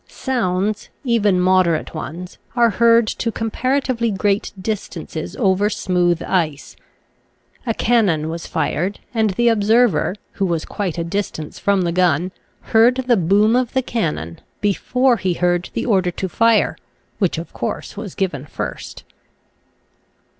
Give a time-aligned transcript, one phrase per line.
[0.07, 6.75] Sounds, even moderate ones, are heard to comparatively great distances over smooth ice.
[7.67, 12.31] A cannon was fired, and the observer, who was quite a distance from the gun,
[12.61, 16.75] heard the boom of the cannon before he heard the order to fire,
[17.19, 19.03] which, of course, was given first.